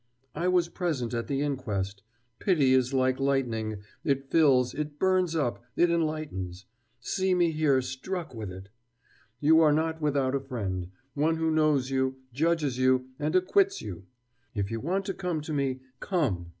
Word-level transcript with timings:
I 0.33 0.47
was 0.47 0.67
present 0.67 1.13
at 1.13 1.27
the 1.27 1.41
inquest.... 1.41 2.01
Pity 2.39 2.73
is 2.73 2.91
like 2.91 3.19
lightning; 3.19 3.83
it 4.03 4.31
fills, 4.31 4.73
it 4.73 4.97
burns 4.97 5.35
up, 5.35 5.63
it 5.75 5.91
enlightens... 5.91 6.65
see 6.99 7.35
me 7.35 7.51
here 7.51 7.83
struck 7.83 8.33
with 8.33 8.51
it!... 8.51 8.69
You 9.39 9.61
are 9.61 9.71
not 9.71 10.01
without 10.01 10.33
a 10.33 10.39
friend, 10.39 10.87
one 11.13 11.35
who 11.35 11.51
knows 11.51 11.91
you, 11.91 12.15
judges 12.33 12.79
you, 12.79 13.09
and 13.19 13.35
acquits 13.35 13.79
you.... 13.79 14.07
If 14.55 14.71
you 14.71 14.79
want 14.79 15.05
to 15.05 15.13
come 15.13 15.39
to 15.41 15.53
me, 15.53 15.81
come!... 15.99 16.47